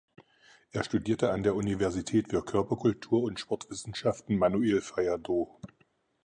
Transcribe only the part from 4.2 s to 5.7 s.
„Manuel Fajardo“.